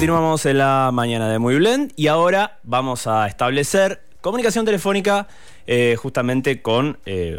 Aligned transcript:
Continuamos 0.00 0.46
en 0.46 0.56
la 0.56 0.88
mañana 0.94 1.28
de 1.28 1.38
Muy 1.38 1.56
Blend 1.56 1.92
y 1.94 2.06
ahora 2.06 2.58
vamos 2.62 3.06
a 3.06 3.26
establecer 3.26 4.00
comunicación 4.22 4.64
telefónica 4.64 5.28
eh, 5.66 5.94
justamente 5.98 6.62
con 6.62 6.96
eh, 7.04 7.38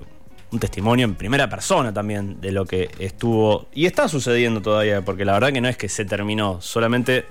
un 0.52 0.60
testimonio 0.60 1.06
en 1.06 1.16
primera 1.16 1.50
persona 1.50 1.92
también 1.92 2.40
de 2.40 2.52
lo 2.52 2.66
que 2.66 2.92
estuvo 3.00 3.66
y 3.74 3.88
está 3.88 4.08
sucediendo 4.08 4.62
todavía, 4.62 5.04
porque 5.04 5.26
la 5.26 5.34
verdad 5.34 5.52
que 5.52 5.60
no 5.60 5.70
es 5.70 5.76
que 5.76 5.90
se 5.90 6.06
terminó, 6.06 6.62
solamente 6.62 7.26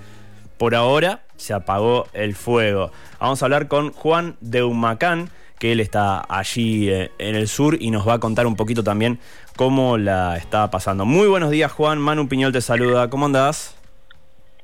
por 0.59 0.75
ahora 0.75 1.23
se 1.37 1.55
apagó 1.55 2.09
el 2.12 2.35
fuego. 2.35 2.91
Vamos 3.21 3.41
a 3.41 3.47
hablar 3.47 3.69
con 3.69 3.93
Juan 3.93 4.35
de 4.41 4.65
Humacán, 4.65 5.31
que 5.61 5.71
él 5.71 5.79
está 5.79 6.25
allí 6.29 6.91
eh, 6.91 7.12
en 7.18 7.37
el 7.37 7.46
sur 7.46 7.76
y 7.81 7.93
nos 7.93 8.07
va 8.07 8.15
a 8.15 8.18
contar 8.18 8.49
un 8.49 8.57
poquito 8.57 8.82
también 8.82 9.21
cómo 9.54 9.96
la 9.96 10.37
está 10.37 10.73
pasando. 10.73 11.04
Muy 11.04 11.29
buenos 11.29 11.51
días, 11.51 11.71
Juan. 11.71 12.01
Manu 12.01 12.26
Piñol 12.26 12.53
te 12.53 12.61
saluda. 12.61 13.09
¿Cómo 13.11 13.26
andás? 13.26 13.76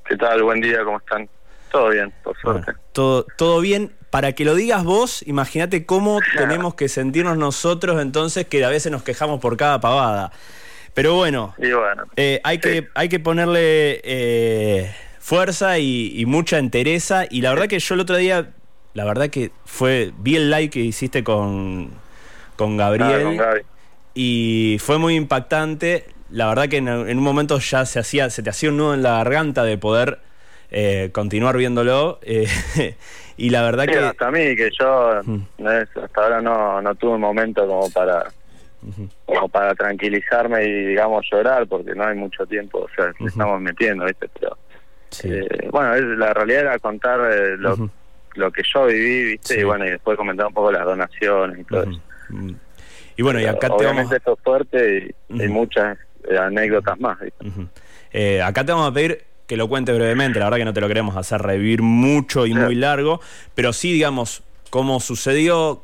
¿Qué 0.08 0.16
tal? 0.16 0.42
Buen 0.42 0.60
día, 0.60 0.84
¿cómo 0.84 0.98
están? 0.98 1.28
Todo 1.70 1.90
bien, 1.90 2.12
por 2.22 2.36
suerte. 2.38 2.72
todo, 2.92 3.26
todo 3.36 3.60
bien. 3.60 3.92
Para 4.10 4.32
que 4.32 4.44
lo 4.44 4.54
digas 4.54 4.84
vos, 4.84 5.22
imagínate 5.26 5.84
cómo 5.84 6.20
tenemos 6.36 6.74
que 6.74 6.88
sentirnos 6.88 7.36
nosotros 7.36 8.00
entonces 8.00 8.46
que 8.46 8.64
a 8.64 8.68
veces 8.68 8.92
nos 8.92 9.02
quejamos 9.02 9.40
por 9.40 9.56
cada 9.56 9.80
pavada. 9.80 10.32
Pero 10.94 11.14
bueno, 11.14 11.54
eh, 12.16 12.40
hay, 12.42 12.58
que, 12.58 12.88
hay 12.94 13.10
que 13.10 13.20
ponerle 13.20 14.00
eh, 14.02 14.94
fuerza 15.18 15.78
y, 15.78 16.24
mucha 16.26 16.58
entereza. 16.58 17.24
Y 17.28 17.42
la 17.42 17.50
verdad 17.50 17.66
que 17.66 17.78
yo 17.78 17.94
el 17.94 18.00
otro 18.00 18.16
día, 18.16 18.48
la 18.94 19.04
verdad 19.04 19.28
que 19.28 19.50
fue, 19.66 20.12
vi 20.16 20.36
el 20.36 20.50
like 20.50 20.72
que 20.72 20.80
hiciste 20.80 21.22
con, 21.22 21.90
con 22.56 22.78
Gabriel. 22.78 23.38
Ah, 23.38 23.56
y 24.14 24.78
fue 24.80 24.96
muy 24.96 25.16
impactante. 25.16 26.06
La 26.30 26.48
verdad 26.48 26.68
que 26.68 26.78
en, 26.78 26.88
un 26.88 27.22
momento 27.22 27.58
ya 27.58 27.86
se 27.86 27.98
hacía, 27.98 28.30
se 28.30 28.42
te 28.42 28.50
hacía 28.50 28.70
un 28.70 28.78
nudo 28.78 28.94
en 28.94 29.02
la 29.02 29.18
garganta 29.18 29.64
de 29.64 29.78
poder 29.78 30.18
eh, 30.70 31.10
continuar 31.12 31.56
viéndolo. 31.56 32.18
Eh, 32.22 32.46
y 33.36 33.50
la 33.50 33.62
verdad 33.62 33.86
que... 33.86 33.98
Hasta 33.98 34.28
a 34.28 34.30
mí, 34.30 34.56
que 34.56 34.70
yo 34.78 35.20
hasta 35.20 36.22
ahora 36.22 36.40
no, 36.40 36.82
no 36.82 36.94
tuve 36.94 37.12
un 37.12 37.20
momento 37.20 37.66
como 37.66 37.90
para... 37.90 38.24
como 39.24 39.48
para 39.48 39.74
tranquilizarme 39.74 40.64
y 40.64 40.84
digamos 40.86 41.26
llorar 41.30 41.66
porque 41.66 41.94
no 41.94 42.04
hay 42.04 42.14
mucho 42.14 42.46
tiempo 42.46 42.80
o 42.80 42.88
sea 42.94 43.12
estamos 43.26 43.60
metiendo 43.60 44.04
viste 44.04 44.28
pero 44.38 44.56
eh, 45.24 45.68
bueno 45.72 45.96
la 46.16 46.32
realidad 46.32 46.60
era 46.60 46.78
contar 46.78 47.18
lo, 47.58 47.90
lo 48.34 48.52
que 48.52 48.62
yo 48.72 48.86
viví 48.86 49.24
viste 49.24 49.58
y 49.58 49.64
bueno 49.64 49.86
y 49.86 49.90
después 49.90 50.16
comentar 50.16 50.46
un 50.46 50.54
poco 50.54 50.70
las 50.70 50.84
donaciones 50.84 51.58
y 51.58 51.64
todo 51.64 51.82
eso. 51.82 52.00
Y 53.16 53.22
bueno 53.22 53.40
y 53.40 53.46
acá 53.46 53.68
obviamente 53.74 54.16
esto 54.18 54.34
es 54.34 54.44
fuerte 54.44 55.14
y 55.30 55.42
hay 55.42 55.48
muchas 55.48 55.98
anécdotas 56.38 56.98
más 56.98 57.18
¿viste? 57.20 58.42
acá 58.42 58.64
te 58.64 58.72
vamos 58.72 58.90
a 58.90 58.94
pedir 58.94 59.24
que 59.46 59.56
lo 59.56 59.68
cuente 59.68 59.92
brevemente, 59.92 60.38
la 60.38 60.46
verdad 60.46 60.58
que 60.58 60.64
no 60.64 60.74
te 60.74 60.80
lo 60.80 60.88
queremos 60.88 61.16
hacer 61.16 61.40
revivir 61.40 61.82
mucho 61.82 62.46
y 62.46 62.54
muy 62.54 62.74
largo, 62.74 63.20
pero 63.54 63.72
sí, 63.72 63.92
digamos, 63.92 64.42
cómo 64.70 65.00
sucedió, 65.00 65.82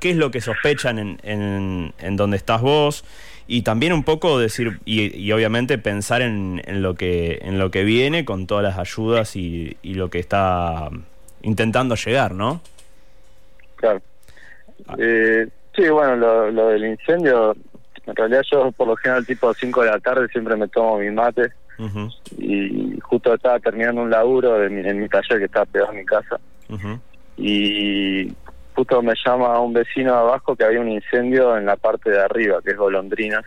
qué 0.00 0.10
es 0.10 0.16
lo 0.16 0.30
que 0.30 0.40
sospechan 0.40 0.98
en, 0.98 1.18
en, 1.22 1.92
en 1.98 2.16
donde 2.16 2.36
estás 2.36 2.62
vos, 2.62 3.04
y 3.46 3.62
también 3.62 3.92
un 3.92 4.04
poco 4.04 4.38
decir, 4.38 4.78
y, 4.84 5.32
obviamente 5.32 5.78
pensar 5.78 6.22
en, 6.22 6.62
en, 6.66 6.82
lo 6.82 6.94
que, 6.94 7.38
en 7.42 7.58
lo 7.58 7.70
que 7.70 7.84
viene 7.84 8.24
con 8.24 8.46
todas 8.46 8.64
las 8.64 8.78
ayudas 8.78 9.36
y, 9.36 9.76
y 9.82 9.94
lo 9.94 10.10
que 10.10 10.18
está 10.18 10.88
intentando 11.42 11.94
llegar, 11.94 12.34
¿no? 12.34 12.60
Claro. 13.76 14.00
Eh, 14.98 15.46
sí, 15.74 15.88
bueno, 15.88 16.16
lo, 16.16 16.50
lo 16.50 16.68
del 16.68 16.84
incendio, 16.84 17.54
en 18.08 18.16
realidad 18.16 18.42
yo 18.50 18.72
por 18.72 18.88
lo 18.88 18.96
general 18.96 19.26
tipo 19.26 19.52
5 19.52 19.82
de 19.82 19.90
la 19.90 20.00
tarde 20.00 20.28
siempre 20.28 20.56
me 20.56 20.68
tomo 20.68 20.98
mi 20.98 21.10
mate 21.10 21.52
y 22.38 22.98
justo 23.00 23.34
estaba 23.34 23.60
terminando 23.60 24.02
un 24.02 24.10
laburo 24.10 24.64
en 24.64 25.00
mi, 25.00 25.08
taller 25.08 25.38
que 25.38 25.44
estaba 25.44 25.66
pegado 25.66 25.92
a 25.92 25.94
mi 25.94 26.04
casa. 26.04 26.40
Y 27.36 28.32
justo 28.74 29.02
me 29.02 29.14
llama 29.24 29.60
un 29.60 29.72
vecino 29.72 30.14
abajo 30.14 30.56
que 30.56 30.64
había 30.64 30.80
un 30.80 30.88
incendio 30.88 31.56
en 31.56 31.66
la 31.66 31.76
parte 31.76 32.10
de 32.10 32.20
arriba 32.20 32.60
que 32.62 32.70
es 32.70 32.76
Golondrinas 32.76 33.44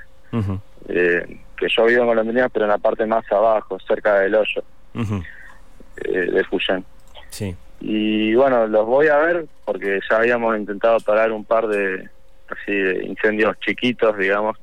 eh, 0.89 1.39
que 1.55 1.67
yo 1.69 1.85
vivo 1.85 2.01
en 2.01 2.07
Golondrinas 2.07 2.49
pero 2.51 2.65
en 2.65 2.71
la 2.71 2.77
parte 2.77 3.05
más 3.05 3.23
abajo 3.31 3.77
cerca 3.87 4.19
del 4.19 4.35
hoyo 4.35 4.61
eh, 4.93 6.31
de 6.31 6.43
Fuyén 6.43 6.83
sí. 7.29 7.55
y 7.79 8.35
bueno 8.35 8.67
los 8.67 8.85
voy 8.85 9.07
a 9.07 9.19
ver 9.19 9.45
porque 9.63 10.01
ya 10.09 10.17
habíamos 10.17 10.57
intentado 10.57 10.97
parar 10.99 11.31
un 11.31 11.45
par 11.45 11.67
de 11.67 12.09
así 12.51 12.73
de 12.73 13.05
incendios 13.05 13.59
chiquitos 13.59 14.17
digamos 14.17 14.57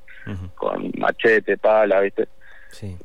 con 0.55 0.93
machete 0.99 1.57
pala 1.57 2.01
viste 2.01 2.29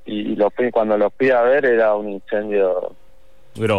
y 0.05 0.35
lo 0.35 0.51
cuando 0.71 0.97
los 0.97 1.13
fui 1.13 1.29
a 1.29 1.41
ver 1.41 1.65
era 1.65 1.95
un 1.95 2.09
incendio 2.09 2.95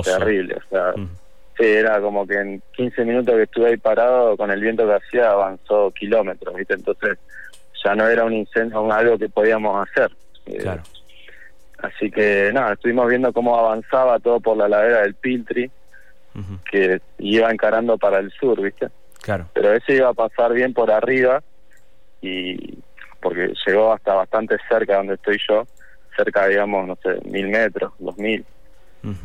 terrible. 0.03 0.57
O 0.57 0.69
sea, 0.69 0.95
sí, 0.95 1.65
era 1.65 2.01
como 2.01 2.27
que 2.27 2.35
en 2.35 2.63
15 2.77 3.05
minutos 3.05 3.35
que 3.35 3.43
estuve 3.43 3.69
ahí 3.69 3.77
parado 3.77 4.37
con 4.37 4.51
el 4.51 4.61
viento 4.61 4.87
que 4.87 4.95
hacía 4.95 5.31
avanzó 5.31 5.91
kilómetros, 5.91 6.55
¿viste? 6.55 6.75
Entonces 6.75 7.19
ya 7.85 7.95
no 7.95 8.09
era 8.09 8.25
un 8.25 8.33
incendio, 8.33 8.91
algo 8.93 9.19
que 9.19 9.29
podíamos 9.29 9.87
hacer. 9.89 10.11
Eh, 10.47 10.65
así 11.79 12.11
que 12.11 12.51
nada, 12.53 12.75
estuvimos 12.75 13.09
viendo 13.09 13.33
cómo 13.33 13.59
avanzaba 13.59 14.19
todo 14.19 14.41
por 14.41 14.57
la 14.57 14.69
ladera 14.69 15.03
del 15.03 15.15
Piltri, 15.15 15.71
que 16.69 17.01
iba 17.19 17.51
encarando 17.51 17.97
para 17.97 18.19
el 18.19 18.33
sur, 18.33 18.61
¿viste? 18.61 18.89
Claro. 19.25 19.49
Pero 19.55 19.73
ese 19.73 19.95
iba 19.95 20.11
a 20.11 20.15
pasar 20.15 20.53
bien 20.53 20.75
por 20.75 20.91
arriba 20.91 21.43
y 22.21 22.79
porque 23.23 23.55
llegó 23.67 23.95
hasta 23.95 24.13
bastante 24.13 24.59
cerca 24.69 24.99
donde 24.99 25.15
estoy 25.15 25.39
yo, 25.49 25.67
cerca, 26.15 26.47
digamos, 26.47 26.87
no 26.87 26.99
sé, 27.03 27.27
mil 27.27 27.49
metros, 27.49 27.95
dos 27.99 28.19
mil, 28.19 28.45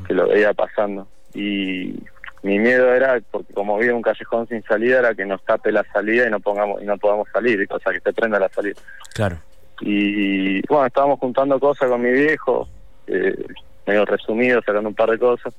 que 0.07 0.13
lo 0.13 0.29
veía 0.29 0.53
pasando. 0.53 1.05
Y 1.33 2.01
mi 2.43 2.59
miedo 2.59 2.93
era, 2.93 3.19
porque 3.29 3.53
como 3.53 3.77
vi 3.77 3.89
un 3.89 4.01
callejón 4.01 4.47
sin 4.47 4.63
salida, 4.63 4.99
era 4.99 5.13
que 5.13 5.25
nos 5.25 5.43
tape 5.43 5.73
la 5.73 5.83
salida 5.91 6.27
y 6.27 6.31
no 6.31 6.39
pongamos 6.39 6.81
y 6.81 6.85
no 6.85 6.97
podamos 6.97 7.27
salir, 7.33 7.67
o 7.69 7.79
sea, 7.79 7.91
que 7.91 7.99
se 7.99 8.13
prenda 8.13 8.39
la 8.39 8.47
salida. 8.47 8.79
Claro. 9.13 9.37
Y 9.81 10.65
bueno, 10.67 10.85
estábamos 10.85 11.19
juntando 11.19 11.59
cosas 11.59 11.89
con 11.89 12.01
mi 12.01 12.11
viejo, 12.11 12.69
eh, 13.07 13.35
medio 13.85 14.05
resumido, 14.05 14.61
sacando 14.61 14.87
un 14.87 14.95
par 14.95 15.09
de 15.09 15.19
cosas. 15.19 15.53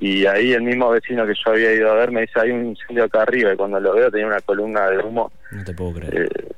Y 0.00 0.26
ahí 0.26 0.52
el 0.52 0.62
mismo 0.62 0.90
vecino 0.90 1.26
que 1.26 1.34
yo 1.34 1.50
había 1.50 1.72
ido 1.72 1.90
a 1.90 1.94
ver 1.94 2.12
me 2.12 2.20
dice, 2.20 2.38
hay 2.40 2.52
un 2.52 2.66
incendio 2.66 3.04
acá 3.04 3.22
arriba, 3.22 3.52
y 3.52 3.56
cuando 3.56 3.80
lo 3.80 3.94
veo 3.94 4.10
tenía 4.10 4.28
una 4.28 4.40
columna 4.40 4.88
de 4.90 4.98
humo. 4.98 5.32
No 5.50 5.64
te 5.64 5.74
puedo 5.74 5.94
creer. 5.94 6.22
Eh, 6.22 6.48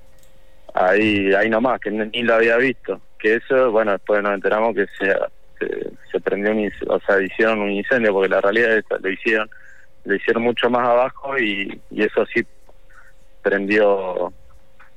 ahí, 0.75 1.33
ahí 1.33 1.49
nomás, 1.49 1.81
que 1.81 1.91
ni 1.91 2.23
lo 2.23 2.35
había 2.35 2.59
visto. 2.59 3.01
Que 3.19 3.37
eso, 3.37 3.71
bueno, 3.71 3.93
después 3.93 4.23
nos 4.23 4.35
enteramos 4.35 4.75
que 4.75 4.87
se, 4.99 5.15
se, 6.11 6.21
prendió 6.21 6.53
un 6.53 6.71
o 6.89 7.01
sea, 7.01 7.21
hicieron 7.21 7.61
un 7.61 7.71
incendio, 7.71 8.13
porque 8.13 8.29
la 8.29 8.43
realidad 8.43 8.77
es 8.77 8.85
que 8.85 8.97
lo 8.99 9.11
hicieron, 9.11 9.51
lo 10.05 10.15
hicieron 10.15 10.43
mucho 10.43 10.69
más 10.69 10.87
abajo 10.87 11.39
y, 11.39 11.81
y 11.91 12.03
eso 12.03 12.27
sí 12.27 12.45
prendió 13.43 14.33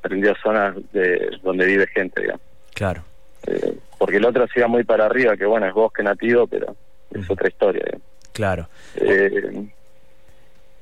prendió 0.01 0.35
zonas 0.43 0.75
de 0.91 1.39
donde 1.41 1.65
vive 1.65 1.87
gente, 1.87 2.21
digamos. 2.21 2.41
Claro. 2.73 3.03
Eh, 3.47 3.77
porque 3.97 4.17
el 4.17 4.25
otro 4.25 4.45
se 4.47 4.59
iba 4.59 4.67
muy 4.67 4.83
para 4.83 5.05
arriba, 5.05 5.37
que 5.37 5.45
bueno, 5.45 5.65
es 5.65 5.73
bosque 5.73 6.03
nativo, 6.03 6.45
pero 6.45 6.75
es 7.11 7.29
otra 7.29 7.47
historia. 7.47 7.85
Claro. 8.33 8.67
Eh, 8.95 9.65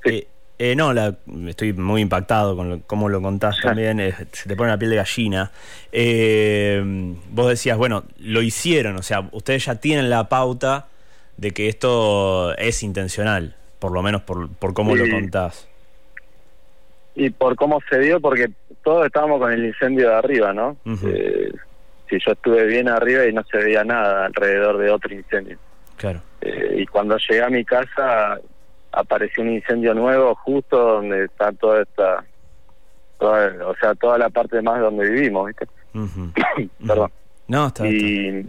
sí. 0.04 0.26
Eh, 0.64 0.76
no, 0.76 0.92
la, 0.92 1.16
estoy 1.48 1.72
muy 1.72 2.02
impactado 2.02 2.54
con 2.54 2.80
cómo 2.86 3.08
lo 3.08 3.20
contás 3.20 3.56
también, 3.60 3.98
eh, 3.98 4.14
se 4.30 4.48
te 4.48 4.54
pone 4.54 4.70
la 4.70 4.78
piel 4.78 4.90
de 4.92 4.96
gallina. 4.96 5.50
Eh, 5.90 6.80
vos 7.30 7.48
decías, 7.48 7.76
bueno, 7.76 8.04
lo 8.20 8.42
hicieron, 8.42 8.94
o 8.96 9.02
sea, 9.02 9.28
ustedes 9.32 9.64
ya 9.64 9.74
tienen 9.76 10.08
la 10.08 10.28
pauta 10.28 10.86
de 11.36 11.50
que 11.50 11.68
esto 11.68 12.56
es 12.58 12.84
intencional, 12.84 13.56
por 13.80 13.90
lo 13.90 14.02
menos 14.02 14.22
por, 14.22 14.50
por 14.50 14.72
cómo 14.72 14.94
lo 14.94 15.10
contás. 15.10 15.66
Y 17.16 17.30
por 17.30 17.56
cómo 17.56 17.80
se 17.90 17.98
dio, 17.98 18.20
porque 18.20 18.48
todos 18.84 19.04
estábamos 19.04 19.40
con 19.40 19.52
el 19.52 19.64
incendio 19.64 20.10
de 20.10 20.14
arriba, 20.14 20.52
¿no? 20.52 20.76
si 20.84 22.18
yo 22.24 22.32
estuve 22.32 22.66
bien 22.66 22.88
arriba 22.88 23.26
y 23.26 23.32
no 23.32 23.42
se 23.50 23.56
veía 23.56 23.82
nada 23.82 24.26
alrededor 24.26 24.78
de 24.78 24.90
otro 24.90 25.12
incendio. 25.12 25.58
Claro. 26.02 26.20
y 26.76 26.84
cuando 26.86 27.16
llegué 27.16 27.44
a 27.44 27.48
mi 27.48 27.64
casa 27.64 28.40
apareció 28.90 29.44
un 29.44 29.52
incendio 29.52 29.94
nuevo 29.94 30.34
justo 30.34 30.76
donde 30.76 31.26
está 31.26 31.52
toda 31.52 31.82
esta, 31.82 32.24
o 33.20 33.74
sea, 33.80 33.94
toda 33.94 34.18
la 34.18 34.28
parte 34.28 34.60
más 34.62 34.80
donde 34.80 35.08
vivimos, 35.08 35.46
¿viste? 35.46 35.68
Perdón. 36.84 37.12
No, 37.46 37.68
está, 37.68 37.86
y 37.86 38.44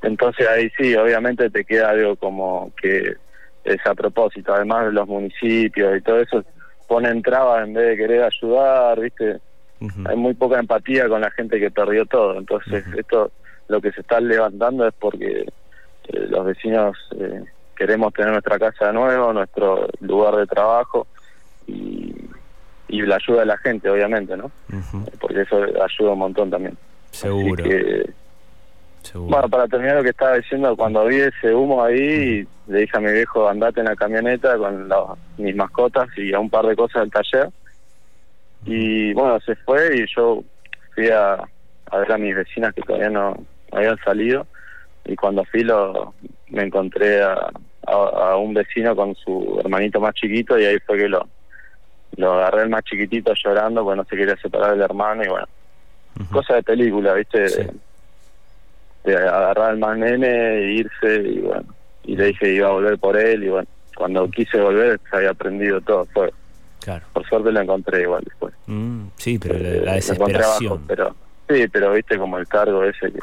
entonces 0.00 0.48
ahí 0.48 0.70
sí, 0.78 0.94
obviamente 0.94 1.50
te 1.50 1.64
queda 1.66 1.90
algo 1.90 2.16
como 2.16 2.72
que 2.80 3.16
es 3.64 3.86
a 3.86 3.94
propósito, 3.94 4.54
además 4.54 4.86
de 4.86 4.92
los 4.92 5.06
municipios 5.06 5.98
y 5.98 6.00
todo 6.00 6.20
eso, 6.20 6.44
ponen 6.86 7.20
trabas 7.20 7.66
en 7.66 7.74
vez 7.74 7.88
de 7.88 7.96
querer 7.98 8.22
ayudar, 8.22 9.00
¿viste? 9.00 9.38
Hay 10.06 10.16
muy 10.16 10.32
poca 10.32 10.58
empatía 10.58 11.10
con 11.10 11.20
la 11.20 11.30
gente 11.32 11.60
que 11.60 11.70
perdió 11.70 12.06
todo, 12.06 12.38
entonces 12.38 12.84
esto 12.96 13.30
lo 13.68 13.82
que 13.82 13.92
se 13.92 14.00
está 14.00 14.18
levantando 14.18 14.88
es 14.88 14.94
porque 14.98 15.46
eh, 16.08 16.26
los 16.28 16.44
vecinos 16.44 16.96
eh, 17.18 17.44
queremos 17.76 18.12
tener 18.12 18.32
nuestra 18.32 18.58
casa 18.58 18.88
de 18.88 18.92
nuevo, 18.92 19.32
nuestro 19.32 19.88
lugar 20.00 20.36
de 20.36 20.46
trabajo 20.46 21.06
y, 21.66 22.14
y 22.88 23.02
la 23.02 23.16
ayuda 23.16 23.40
de 23.40 23.46
la 23.46 23.58
gente, 23.58 23.88
obviamente, 23.88 24.36
¿no? 24.36 24.50
Porque 25.20 25.42
eso 25.42 25.56
ayuda 25.56 26.12
un 26.12 26.18
montón 26.18 26.50
también. 26.50 26.76
Seguro. 27.10 27.64
Bueno, 29.14 29.48
para 29.48 29.68
terminar 29.68 29.96
lo 29.96 30.02
que 30.02 30.10
estaba 30.10 30.36
diciendo, 30.36 30.76
cuando 30.76 31.04
vi 31.06 31.16
ese 31.16 31.54
humo 31.54 31.82
ahí, 31.82 32.46
le 32.66 32.80
dije 32.80 32.96
a 32.96 33.00
mi 33.00 33.12
viejo, 33.12 33.48
andate 33.48 33.80
en 33.80 33.86
la 33.86 33.96
camioneta 33.96 34.56
con 34.58 34.88
mis 35.38 35.56
mascotas 35.56 36.08
y 36.16 36.34
a 36.34 36.38
un 36.38 36.50
par 36.50 36.66
de 36.66 36.76
cosas 36.76 37.02
del 37.02 37.10
taller. 37.10 37.50
Y 38.66 39.14
bueno, 39.14 39.38
se 39.40 39.54
fue 39.56 39.98
y 39.98 40.06
yo 40.14 40.42
fui 40.94 41.08
a, 41.08 41.34
a 41.90 41.98
ver 41.98 42.12
a 42.12 42.18
mis 42.18 42.34
vecinas 42.34 42.74
que 42.74 42.82
todavía 42.82 43.08
no 43.08 43.36
habían 43.72 43.96
salido. 43.98 44.46
Y 45.08 45.16
cuando 45.16 45.42
fui 45.44 45.64
lo, 45.64 46.14
me 46.50 46.64
encontré 46.64 47.22
a, 47.22 47.50
a, 47.86 48.36
un 48.36 48.54
vecino 48.54 48.94
con 48.94 49.14
su 49.14 49.58
hermanito 49.60 50.00
más 50.00 50.14
chiquito 50.14 50.58
y 50.58 50.66
ahí 50.66 50.78
fue 50.86 50.98
que 50.98 51.08
lo, 51.08 51.26
lo 52.16 52.34
agarré 52.34 52.62
el 52.64 52.68
más 52.68 52.84
chiquitito 52.84 53.32
llorando 53.34 53.82
porque 53.82 53.96
no 53.96 54.04
se 54.04 54.16
quería 54.16 54.36
separar 54.36 54.72
del 54.72 54.82
hermano 54.82 55.24
y 55.24 55.28
bueno, 55.28 55.46
cosa 56.30 56.56
de 56.56 56.62
película, 56.62 57.14
¿viste? 57.14 57.70
De, 59.04 59.16
agarrar 59.16 59.70
al 59.70 59.78
más 59.78 59.96
nene 59.96 60.58
e 60.58 60.72
irse 60.72 61.22
y 61.22 61.38
bueno, 61.40 61.64
y 62.04 62.16
le 62.16 62.26
dije 62.26 62.40
que 62.40 62.54
iba 62.54 62.68
a 62.68 62.72
volver 62.72 62.98
por 62.98 63.16
él 63.16 63.44
y 63.44 63.48
bueno, 63.48 63.68
cuando 63.96 64.30
quise 64.30 64.60
volver 64.60 65.00
se 65.08 65.16
había 65.16 65.30
aprendido 65.30 65.80
todo, 65.80 66.04
fue. 66.12 66.30
Claro. 66.80 67.04
Por 67.12 67.26
suerte 67.26 67.50
lo 67.50 67.60
encontré 67.60 68.02
igual 68.02 68.22
después. 68.24 68.54
Mm, 68.66 69.06
sí, 69.16 69.38
pero 69.38 69.58
la, 69.84 69.94
desesperación. 69.94 70.84
pero, 70.86 71.14
sí, 71.48 71.66
pero 71.68 71.92
viste 71.92 72.18
como 72.18 72.38
el 72.38 72.46
cargo 72.46 72.84
ese 72.84 73.10
que, 73.12 73.18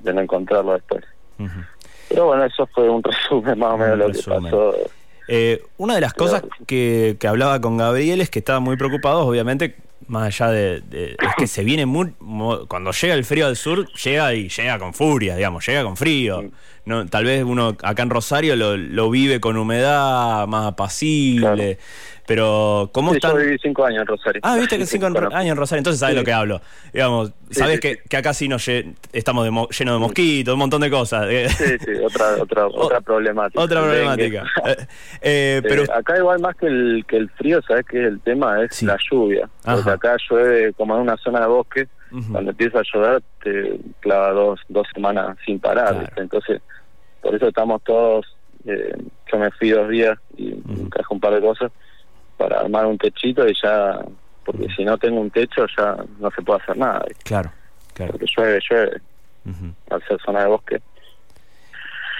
de 0.00 0.14
no 0.14 0.20
encontrarlo 0.20 0.74
después. 0.74 1.04
Pero 2.08 2.26
bueno, 2.26 2.44
eso 2.44 2.66
fue 2.68 2.88
un 2.88 3.02
resumen 3.02 3.58
más 3.58 3.74
o 3.74 3.78
menos 3.78 3.98
de 3.98 4.06
lo 4.06 4.12
que 4.12 4.22
pasó. 4.22 4.74
Eh, 5.28 5.62
una 5.76 5.96
de 5.96 6.00
las 6.00 6.14
cosas 6.14 6.44
que, 6.66 7.16
que, 7.18 7.26
hablaba 7.26 7.60
con 7.60 7.76
Gabriel 7.76 8.20
es 8.20 8.30
que 8.30 8.38
estaba 8.38 8.60
muy 8.60 8.76
preocupado, 8.76 9.26
obviamente, 9.26 9.74
más 10.08 10.26
allá 10.26 10.50
de, 10.52 10.82
es 10.92 11.34
que 11.36 11.46
se 11.46 11.64
viene 11.64 11.86
muy, 11.86 12.12
cuando 12.68 12.92
llega 12.92 13.14
el 13.14 13.24
frío 13.24 13.46
al 13.46 13.56
sur 13.56 13.86
llega 13.92 14.34
y 14.34 14.48
llega 14.48 14.78
con 14.78 14.94
furia 14.94 15.36
digamos 15.36 15.66
llega 15.66 15.82
con 15.82 15.96
frío 15.96 16.50
no 16.86 17.06
tal 17.06 17.24
vez 17.24 17.44
uno 17.44 17.76
acá 17.82 18.02
en 18.02 18.10
Rosario 18.10 18.56
lo, 18.56 18.76
lo 18.76 19.10
vive 19.10 19.40
con 19.40 19.56
humedad 19.56 20.46
más 20.46 20.66
apacible 20.66 21.78
pero, 22.26 22.90
¿cómo 22.92 23.14
sí, 23.14 23.20
Yo 23.22 23.36
viví 23.36 23.56
cinco 23.62 23.84
años 23.84 24.00
en 24.00 24.06
Rosario. 24.06 24.40
Ah, 24.44 24.56
viste 24.56 24.76
que 24.78 24.86
cinco 24.86 25.06
años 25.06 25.52
en 25.52 25.56
Rosario, 25.56 25.78
entonces 25.78 26.00
sabes 26.00 26.16
lo 26.16 26.24
que 26.24 26.32
hablo. 26.32 26.60
Digamos, 26.92 27.32
sabes 27.50 27.80
que, 27.80 27.98
que, 28.08 28.16
acá 28.16 28.34
sí 28.34 28.48
nos 28.48 28.66
estamos 28.68 29.44
llenos 29.46 29.94
de 29.94 29.98
mosquitos, 30.00 30.52
un 30.52 30.58
montón 30.58 30.80
de 30.80 30.90
cosas. 30.90 31.28
Sí, 31.28 31.64
sí, 31.78 31.92
otra, 32.04 32.42
otra, 32.42 32.66
otra 32.74 33.00
problemática. 33.00 33.60
Otra 33.60 33.82
problemática. 33.82 34.44
Eh, 34.66 35.58
eh, 35.58 35.62
pero... 35.62 35.84
acá 35.92 36.16
igual 36.18 36.40
más 36.40 36.56
que 36.56 36.66
el, 36.66 37.04
que 37.06 37.16
el 37.16 37.30
frío, 37.30 37.60
¿sabes 37.62 37.86
que 37.86 37.98
El 37.98 38.20
tema 38.20 38.62
es 38.62 38.82
la 38.82 38.96
lluvia. 39.10 39.48
Porque 39.62 39.90
acá 39.90 40.16
llueve 40.28 40.72
como 40.72 40.96
en 40.96 41.02
una 41.02 41.16
zona 41.16 41.40
de 41.40 41.46
bosque, 41.46 41.88
cuando 42.30 42.50
empieza 42.50 42.80
a 42.80 42.82
llover 42.82 43.22
te 43.42 43.78
clava 44.00 44.30
dos, 44.32 44.60
dos 44.68 44.86
semanas 44.94 45.36
sin 45.44 45.58
parar. 45.58 46.12
Entonces, 46.16 46.62
por 47.20 47.34
eso 47.34 47.48
estamos 47.48 47.82
todos, 47.82 48.26
eh, 48.64 48.96
yo 49.30 49.38
me 49.38 49.50
fui 49.52 49.70
dos 49.70 49.88
días 49.88 50.18
y 50.36 50.52
traje 50.90 51.08
un 51.10 51.20
par 51.20 51.34
de 51.34 51.40
cosas 51.40 51.72
para 52.36 52.60
armar 52.60 52.86
un 52.86 52.98
techito 52.98 53.48
y 53.48 53.54
ya, 53.62 54.04
porque 54.44 54.68
si 54.76 54.84
no 54.84 54.98
tengo 54.98 55.20
un 55.20 55.30
techo 55.30 55.66
ya 55.76 55.96
no 56.18 56.30
se 56.30 56.42
puede 56.42 56.62
hacer 56.62 56.76
nada. 56.76 57.04
Claro, 57.24 57.50
claro. 57.94 58.12
Porque 58.12 58.26
llueve, 58.36 58.60
llueve, 58.68 59.00
al 59.90 60.02
ser 60.06 60.20
zona 60.24 60.42
de 60.42 60.48
bosque. 60.48 60.80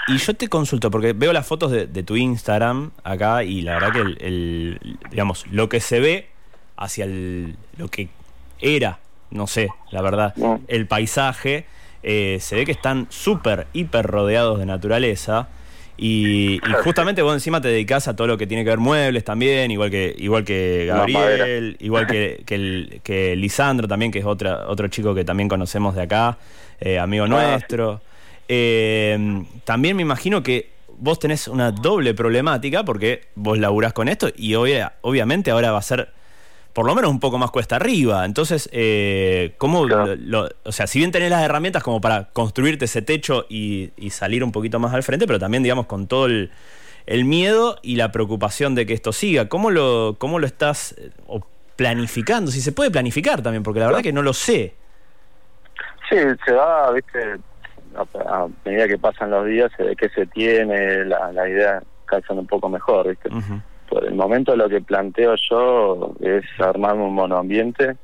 Y 0.08 0.18
yo 0.18 0.34
te 0.34 0.48
consulto, 0.48 0.90
porque 0.90 1.12
veo 1.12 1.32
las 1.32 1.46
fotos 1.46 1.72
de, 1.72 2.02
tu 2.04 2.16
Instagram 2.16 2.92
acá 3.02 3.42
y 3.42 3.62
la 3.62 3.74
verdad 3.74 3.92
que 3.92 4.00
el, 4.24 4.98
digamos, 5.10 5.46
lo 5.48 5.68
que 5.68 5.80
se 5.80 5.98
ve 5.98 6.28
hacia 6.76 7.04
el, 7.04 7.56
lo 7.76 7.88
que 7.88 8.08
era, 8.60 9.00
no 9.30 9.46
sé, 9.46 9.68
la 9.90 10.02
verdad, 10.02 10.34
el 10.68 10.86
paisaje, 10.86 11.66
eh, 12.02 12.38
se 12.40 12.56
ve 12.56 12.64
que 12.64 12.72
están 12.72 13.06
súper, 13.10 13.66
hiper 13.72 14.06
rodeados 14.06 14.58
de 14.58 14.66
naturaleza. 14.66 15.48
Y, 15.98 16.60
justamente 16.84 17.22
vos 17.22 17.32
encima 17.32 17.60
te 17.62 17.68
dedicás 17.68 18.06
a 18.06 18.14
todo 18.14 18.26
lo 18.26 18.36
que 18.36 18.46
tiene 18.46 18.64
que 18.64 18.70
ver 18.70 18.78
muebles 18.78 19.24
también, 19.24 19.70
igual 19.70 19.90
que 19.90 20.14
igual 20.18 20.44
que 20.44 20.84
Gabriel, 20.86 21.76
igual 21.80 22.06
que, 22.06 22.42
que, 22.46 23.00
que, 23.02 23.34
Lisandro 23.34 23.88
también, 23.88 24.12
que 24.12 24.18
es 24.18 24.26
otra, 24.26 24.68
otro 24.68 24.88
chico 24.88 25.14
que 25.14 25.24
también 25.24 25.48
conocemos 25.48 25.94
de 25.94 26.02
acá, 26.02 26.36
eh, 26.80 26.98
amigo 26.98 27.24
ah, 27.24 27.28
nuestro. 27.28 28.02
Eh, 28.46 29.44
también 29.64 29.96
me 29.96 30.02
imagino 30.02 30.42
que 30.42 30.70
vos 30.98 31.18
tenés 31.18 31.48
una 31.48 31.72
doble 31.72 32.14
problemática 32.14 32.84
porque 32.84 33.22
vos 33.34 33.58
laburás 33.58 33.92
con 33.92 34.08
esto 34.08 34.28
y 34.34 34.54
obviamente 34.54 35.50
ahora 35.50 35.72
va 35.72 35.78
a 35.78 35.82
ser 35.82 36.10
por 36.76 36.84
lo 36.84 36.94
menos 36.94 37.10
un 37.10 37.20
poco 37.20 37.38
más 37.38 37.50
cuesta 37.50 37.76
arriba. 37.76 38.26
Entonces, 38.26 38.68
eh, 38.70 39.54
¿cómo, 39.56 39.86
o 40.64 40.72
sea, 40.72 40.86
si 40.86 40.98
bien 40.98 41.10
tenés 41.10 41.30
las 41.30 41.42
herramientas 41.42 41.82
como 41.82 42.02
para 42.02 42.28
construirte 42.34 42.84
ese 42.84 43.00
techo 43.00 43.46
y, 43.48 43.92
salir 44.10 44.44
un 44.44 44.52
poquito 44.52 44.78
más 44.78 44.92
al 44.92 45.02
frente, 45.02 45.26
pero 45.26 45.38
también, 45.38 45.62
digamos, 45.62 45.86
con 45.86 46.06
todo 46.06 46.26
el, 46.26 46.50
miedo 47.24 47.78
y 47.80 47.96
la 47.96 48.12
preocupación 48.12 48.74
de 48.74 48.84
que 48.84 48.92
esto 48.92 49.14
siga, 49.14 49.48
¿cómo 49.48 49.70
lo, 49.70 50.16
cómo 50.18 50.38
lo 50.38 50.44
estás 50.44 50.94
eh, 50.98 51.12
planificando? 51.76 52.50
Si 52.50 52.60
se 52.60 52.72
puede 52.72 52.90
planificar 52.90 53.40
también, 53.40 53.62
porque 53.62 53.80
la 53.80 53.86
verdad 53.86 54.02
que 54.02 54.12
no 54.12 54.20
lo 54.20 54.34
sé. 54.34 54.74
Sí, 56.10 56.18
se 56.44 56.52
va, 56.52 56.92
viste, 56.92 57.38
a, 57.96 58.48
medida 58.66 58.86
que 58.86 58.98
pasan 58.98 59.30
los 59.30 59.46
días, 59.46 59.72
se 59.78 59.82
ve 59.82 59.96
que 59.96 60.10
se 60.10 60.26
tiene, 60.26 61.06
la, 61.06 61.32
la 61.32 61.48
idea 61.48 61.82
calzando 62.04 62.42
un 62.42 62.46
poco 62.46 62.68
mejor, 62.68 63.08
viste 63.08 63.30
por 63.88 64.04
el 64.04 64.14
momento 64.14 64.56
lo 64.56 64.68
que 64.68 64.80
planteo 64.80 65.34
yo 65.50 66.14
es 66.20 66.44
armarme 66.58 67.04
un 67.04 67.14
monoambiente 67.14 67.96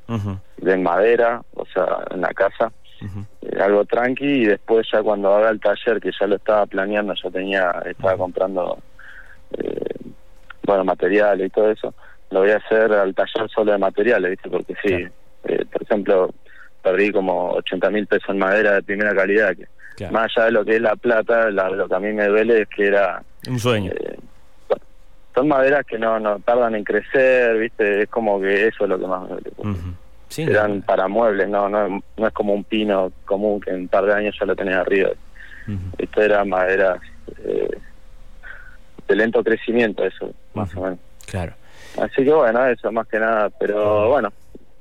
de 0.57 0.77
madera, 0.77 1.43
o 1.55 1.67
sea, 1.67 2.05
en 2.11 2.21
la 2.21 2.29
casa, 2.29 2.73
eh, 3.01 3.61
algo 3.61 3.85
tranqui 3.85 4.25
y 4.25 4.47
después 4.47 4.87
ya 4.93 5.03
cuando 5.03 5.35
haga 5.35 5.51
el 5.51 5.61
taller, 5.61 6.01
que 6.01 6.11
ya 6.19 6.27
lo 6.27 6.37
estaba 6.37 6.67
planeando, 6.67 7.15
ya 7.15 7.31
tenía, 7.31 7.83
estaba 7.85 8.17
comprando, 8.17 8.79
eh, 9.59 9.97
bueno, 10.65 10.85
materiales 10.85 11.49
y 11.49 11.51
todo 11.51 11.71
eso, 11.71 11.95
lo 12.31 12.41
voy 12.41 12.51
a 12.51 12.57
hacer 12.57 12.93
al 12.93 13.15
taller 13.15 13.51
solo 13.51 13.73
de 13.73 13.79
materiales, 13.79 14.31
¿viste? 14.31 14.49
Porque 14.49 14.75
sí, 14.83 14.95
eh, 15.45 15.65
por 15.71 15.83
ejemplo, 15.83 16.31
perdí 16.81 17.11
como 17.11 17.51
80 17.55 17.91
mil 17.91 18.07
pesos 18.07 18.31
en 18.31 18.39
madera 18.39 18.75
de 18.75 18.83
primera 18.83 19.15
calidad, 19.15 19.55
que 19.57 19.67
más 20.11 20.31
allá 20.37 20.47
de 20.47 20.53
lo 20.53 20.65
que 20.65 20.77
es 20.77 20.81
la 20.81 20.97
plata, 20.97 21.51
lo 21.51 21.89
que 21.89 21.95
a 21.95 22.01
mí 22.01 22.13
me 22.13 22.27
duele 22.27 22.63
es 22.63 22.69
que 22.69 22.87
era... 22.87 23.23
Un 23.49 23.59
sueño 23.59 23.93
son 25.35 25.49
maderas 25.49 25.87
que 25.87 25.99
no, 25.99 26.21
no 26.21 26.39
tardan 26.41 26.75
en 26.75 26.85
crecer, 26.85 27.59
¿viste? 27.59 28.03
Es 28.03 28.09
como 28.09 28.41
que 28.41 28.69
eso 28.69 28.85
es 28.85 28.91
lo 28.91 28.99
que 28.99 29.07
más 29.07 29.29
me 29.29 30.43
Eran 30.45 30.83
para 30.83 31.09
muebles, 31.09 31.49
no, 31.49 31.69
no, 31.69 32.03
no 32.17 32.27
es 32.27 32.33
como 32.33 32.53
un 32.55 32.65
pino 32.65 33.13
común 33.25 33.61
que 33.61 33.71
en 33.71 33.83
un 33.83 33.89
par 33.89 34.05
de 34.05 34.15
años 34.15 34.37
ya 34.39 34.47
lo 34.47 34.57
tenés 34.57 34.77
arriba. 34.77 35.11
Esto 35.97 36.23
era 36.23 36.45
madera 36.45 36.99
eh, 37.45 37.71
de 39.09 39.17
lento 39.17 39.43
crecimiento, 39.43 40.05
eso, 40.05 40.33
más 40.55 40.75
o 40.77 40.83
menos. 40.83 40.99
Claro. 41.27 41.55
Así 42.01 42.25
que 42.25 42.33
bueno, 42.33 42.67
eso 42.67 42.91
más 42.91 43.07
que 43.07 43.19
nada, 43.19 43.51
pero 43.51 44.09
bueno, 44.09 44.33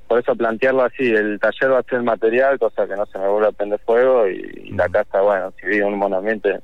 por 0.08 0.18
eso 0.18 0.34
plantearlo 0.34 0.82
así, 0.82 1.10
el 1.10 1.38
taller 1.38 1.72
va 1.72 1.78
a 1.78 1.82
ser 1.84 2.02
material, 2.02 2.58
cosa 2.58 2.86
que 2.86 2.96
no 2.96 3.06
se 3.06 3.18
me 3.18 3.28
vuelva 3.28 3.48
a 3.48 3.52
prender 3.52 3.78
fuego 3.80 4.26
y, 4.28 4.70
la 4.72 4.88
casa, 4.88 5.20
bueno, 5.20 5.52
si 5.58 5.66
vive 5.66 5.84
un 5.84 5.98
monambiente, 5.98 6.60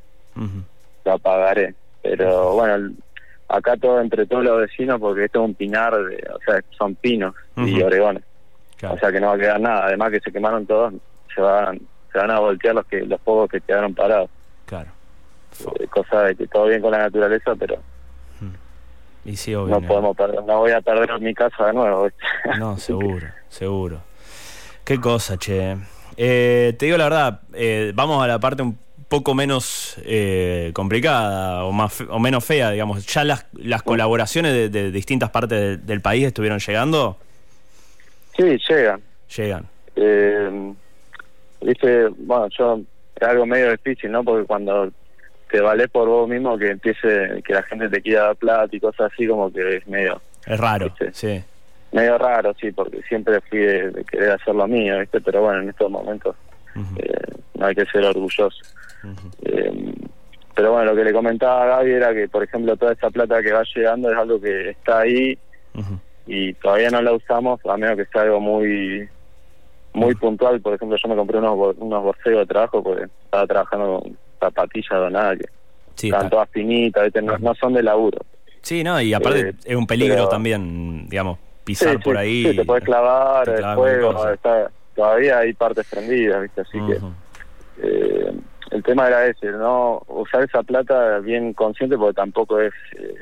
lo 1.04 1.12
apagaré. 1.12 1.75
Pero 2.02 2.54
bueno, 2.54 2.95
acá 3.49 3.76
todo 3.76 4.00
entre 4.00 4.26
todos 4.26 4.45
los 4.45 4.61
vecinos 4.61 5.00
porque 5.00 5.25
esto 5.25 5.40
es 5.40 5.45
un 5.47 5.55
pinar, 5.55 5.93
de, 5.93 6.17
o 6.33 6.38
sea, 6.45 6.62
son 6.76 6.95
pinos 6.95 7.35
y 7.57 7.81
oregones. 7.83 8.23
O 8.83 8.97
sea 8.99 9.11
que 9.11 9.21
no 9.21 9.28
va 9.28 9.35
a 9.35 9.38
quedar 9.38 9.61
nada, 9.61 9.87
además 9.87 10.12
que 10.12 10.21
se 10.21 10.31
quemaron 10.31 10.67
todos, 10.67 10.95
se 11.35 11.40
van 11.40 11.81
se 12.12 12.19
van 12.19 12.31
a 12.31 12.38
voltear 12.38 12.75
los 12.75 12.87
que 12.87 13.00
los 13.05 13.21
fuegos 13.21 13.50
que 13.50 13.61
quedaron 13.61 13.95
parados. 13.95 14.31
Claro. 14.67 14.90
Eh, 15.81 15.87
cosa 15.88 16.23
de 16.23 16.37
que 16.37 16.47
todo 16.47 16.67
bien 16.67 16.81
con 16.81 16.93
la 16.93 16.99
naturaleza, 16.99 17.55
pero 17.57 17.78
y 19.25 19.50
no 19.50 19.83
podemos 19.83 20.17
perder, 20.17 20.43
no 20.45 20.59
voy 20.59 20.71
a 20.71 20.81
perder 20.81 21.21
mi 21.21 21.35
casa 21.35 21.67
de 21.67 21.73
nuevo. 21.75 22.09
No, 22.59 22.78
seguro, 22.78 23.26
seguro. 23.49 24.00
Qué 24.85 24.99
cosa, 24.99 25.37
che. 25.37 25.76
Eh, 26.17 26.75
te 26.78 26.87
digo 26.87 26.97
la 26.97 27.05
verdad, 27.05 27.40
eh, 27.52 27.93
vamos 27.95 28.25
a 28.25 28.26
la 28.26 28.38
parte 28.38 28.62
un 28.62 28.78
poco 29.09 29.35
menos 29.35 29.97
eh, 30.05 30.71
complicada 30.75 31.64
o 31.64 31.73
más 31.73 32.00
o 32.09 32.19
menos 32.19 32.45
fea, 32.45 32.71
digamos. 32.71 33.07
¿Ya 33.07 33.25
las, 33.25 33.47
las 33.52 33.83
colaboraciones 33.83 34.73
de, 34.73 34.90
distintas 34.90 35.31
partes 35.31 35.85
del 35.87 36.00
país 36.00 36.26
estuvieron 36.26 36.59
llegando? 36.59 37.19
Sí, 38.37 38.59
llegan. 38.69 39.00
Llegan. 39.28 39.67
Eh, 39.97 40.75
Viste, 41.61 42.09
bueno, 42.19 42.49
yo 42.57 42.81
es 43.17 43.23
algo 43.23 43.47
medio 43.47 43.71
difícil, 43.73 44.12
¿no? 44.12 44.23
Porque 44.23 44.47
cuando 44.47 44.90
te 45.50 45.61
vale 45.61 45.88
por 45.88 46.09
vos 46.09 46.28
mismo 46.28 46.57
que 46.57 46.71
empiece, 46.71 47.43
que 47.45 47.55
la 47.55 47.62
gente 47.62 47.88
te 47.88 48.00
quiera 48.00 48.25
dar 48.25 48.37
plata 48.37 48.76
y 48.76 48.81
cosas 48.81 49.11
así, 49.12 49.26
como 49.26 49.52
que 49.52 49.76
es 49.76 49.87
medio... 49.88 50.21
Es 50.47 50.59
raro, 50.59 50.95
sí. 51.12 51.43
Medio 51.90 52.19
raro, 52.19 52.55
sí, 52.61 52.71
porque 52.71 53.02
siempre 53.09 53.40
fui 53.49 53.59
de, 53.59 54.05
querer 54.11 54.33
hacer 54.33 54.55
lo 54.55 54.67
mío, 54.69 54.99
¿viste? 55.00 55.21
Pero 55.21 55.43
bueno, 55.43 55.62
en 55.62 55.71
estos 55.71 55.90
momentos 55.90 56.37
eh, 56.76 57.35
no 57.55 57.67
hay 57.67 57.75
que 57.75 57.87
ser 57.87 58.05
orgulloso. 58.05 58.62
Eh, 59.43 59.95
pero 60.55 60.73
bueno, 60.73 60.90
lo 60.90 60.97
que 60.97 61.05
le 61.05 61.12
comentaba 61.12 61.62
a 61.62 61.67
Gaby 61.67 61.93
era 61.93 62.12
que, 62.12 62.28
por 62.28 62.43
ejemplo, 62.43 62.76
toda 62.76 62.93
esta 62.93 63.11
plata 63.11 63.40
que 63.43 63.52
va 63.52 63.62
llegando 63.75 64.11
es 64.11 64.19
algo 64.19 64.40
que 64.40 64.71
está 64.71 65.00
ahí 65.00 65.38
y 66.26 66.52
todavía 66.55 66.90
no 66.90 67.00
la 67.00 67.12
usamos, 67.12 67.61
a 67.64 67.76
menos 67.76 67.97
que 67.97 68.07
sea 68.07 68.23
algo 68.23 68.40
muy 68.40 69.09
muy 69.93 70.14
puntual, 70.14 70.61
por 70.61 70.75
ejemplo, 70.75 70.97
yo 71.00 71.09
me 71.09 71.17
compré 71.17 71.38
unos, 71.38 71.76
unos 71.78 72.02
borseos 72.02 72.40
de 72.40 72.47
trabajo 72.47 72.83
porque 72.83 73.05
estaba 73.25 73.47
trabajando 73.47 74.00
con 74.00 74.19
zapatillas 74.40 74.90
donadas 74.90 75.38
que 75.38 75.47
sí, 75.95 76.09
están 76.09 76.31
todas 76.31 76.49
finitas, 76.50 77.11
no, 77.40 77.55
son 77.55 77.75
de 77.75 77.83
laburo. 77.83 78.19
Sí, 78.62 78.83
no, 78.85 79.00
y 79.00 79.14
aparte 79.14 79.50
eh, 79.50 79.55
es 79.64 79.76
un 79.76 79.87
peligro 79.87 80.28
también, 80.28 81.09
digamos, 81.09 81.38
pisar 81.64 82.00
por 82.00 82.17
ahí. 82.17 82.47
Sí, 82.50 82.57
te 82.57 82.64
puedes 82.64 82.85
clavar, 82.85 83.49
el 83.49 83.64
fuego, 83.75 84.14
todavía 84.95 85.38
hay 85.38 85.52
partes 85.52 85.87
prendidas, 85.88 86.43
¿viste? 86.43 86.61
Así 86.62 86.78
que 86.87 86.99
eh, 87.81 88.17
el 88.70 88.82
tema 88.82 89.08
era 89.08 89.26
ese, 89.26 89.50
no 89.52 90.02
usar 90.08 90.44
esa 90.44 90.62
plata 90.62 91.18
bien 91.20 91.52
consciente 91.52 91.96
porque 91.96 92.14
tampoco 92.14 92.60
es... 92.60 92.72
Eh, 92.96 93.14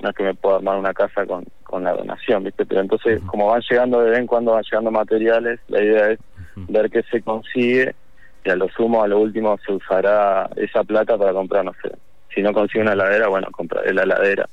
no 0.00 0.10
es 0.10 0.14
que 0.14 0.22
me 0.22 0.34
pueda 0.34 0.56
armar 0.56 0.78
una 0.78 0.94
casa 0.94 1.26
con, 1.26 1.44
con 1.64 1.82
la 1.82 1.92
donación, 1.92 2.44
¿viste? 2.44 2.64
Pero 2.64 2.82
entonces, 2.82 3.20
como 3.26 3.48
van 3.48 3.62
llegando 3.68 4.00
de 4.00 4.10
vez 4.10 4.20
en 4.20 4.28
cuando 4.28 4.52
van 4.52 4.62
llegando 4.62 4.92
materiales, 4.92 5.58
la 5.66 5.82
idea 5.82 6.10
es 6.10 6.20
ver 6.54 6.88
qué 6.88 7.02
se 7.10 7.20
consigue 7.20 7.96
y 8.44 8.50
a 8.50 8.56
lo 8.56 8.68
sumo, 8.68 9.02
a 9.02 9.08
lo 9.08 9.18
último, 9.18 9.58
se 9.66 9.72
usará 9.72 10.48
esa 10.54 10.84
plata 10.84 11.18
para 11.18 11.32
comprar, 11.32 11.64
no 11.64 11.72
sé, 11.82 11.90
si 12.34 12.42
no 12.42 12.52
consigue 12.52 12.82
una 12.82 12.92
heladera, 12.92 13.28
bueno, 13.28 13.48
compraré 13.50 13.92
la 13.92 14.04
heladera 14.04 14.48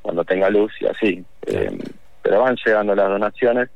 cuando 0.00 0.24
tenga 0.24 0.48
luz 0.48 0.72
y 0.80 0.86
así. 0.86 1.24
Eh, 1.46 1.78
pero 2.22 2.40
van 2.40 2.56
llegando 2.64 2.94
las 2.94 3.08
donaciones. 3.08 3.68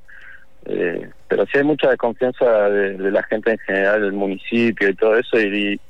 Eh, 0.69 1.09
pero 1.29 1.47
sí 1.47 1.59
hay 1.59 1.65
mucha 1.65 1.91
desconfianza 1.91 2.69
de, 2.69 3.11
la 3.11 3.23
gente 3.25 3.53
en 3.53 3.59
general, 3.59 4.03
del 4.03 4.13
municipio 4.13 4.89
y 4.89 4.95
todo 4.95 5.17
eso, 5.17 5.39
y, 5.41 5.81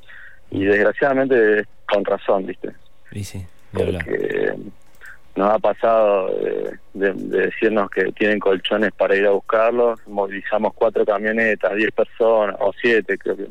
y, 0.50 0.64
desgraciadamente 0.64 1.64
con 1.90 2.04
razón, 2.04 2.46
¿viste? 2.46 2.72
Sí, 3.12 3.24
sí, 3.24 3.46
Porque 3.72 4.54
nos 5.34 5.50
ha 5.50 5.58
pasado 5.58 6.28
de, 6.92 7.12
decirnos 7.14 7.90
que 7.90 8.12
tienen 8.12 8.38
colchones 8.38 8.92
para 8.92 9.16
ir 9.16 9.26
a 9.26 9.30
buscarlos, 9.30 10.00
movilizamos 10.06 10.74
cuatro 10.74 11.04
camionetas, 11.06 11.74
diez 11.74 11.92
personas, 11.92 12.56
o 12.58 12.72
siete 12.78 13.16
creo 13.16 13.36
que, 13.36 13.46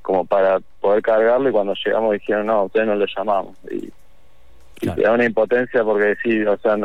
como 0.00 0.24
para 0.24 0.58
poder 0.80 1.02
cargarlo, 1.02 1.50
y 1.50 1.52
cuando 1.52 1.74
llegamos 1.74 2.12
dijeron, 2.12 2.46
no, 2.46 2.64
ustedes 2.64 2.86
no 2.86 2.94
lo 2.94 3.06
llamamos. 3.06 3.56
Y, 3.70 3.92
te 4.80 5.00
da 5.02 5.12
una 5.12 5.24
impotencia 5.24 5.84
porque 5.84 6.16
sí, 6.24 6.42
o 6.42 6.58
sea, 6.58 6.76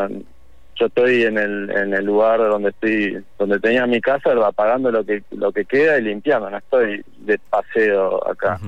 yo 0.80 0.86
estoy 0.86 1.24
en 1.24 1.38
el, 1.38 1.70
en 1.72 1.94
el 1.94 2.06
lugar 2.06 2.40
donde 2.40 2.70
estoy, 2.70 3.24
donde 3.38 3.60
tenía 3.60 3.86
mi 3.88 4.00
casa, 4.00 4.32
apagando 4.46 4.92
lo 4.92 5.04
que, 5.04 5.24
lo 5.32 5.52
que 5.52 5.66
queda 5.66 5.98
y 5.98 6.04
limpiando, 6.04 6.50
no 6.50 6.58
estoy 6.58 7.04
de 7.18 7.40
paseo 7.50 8.28
acá. 8.30 8.60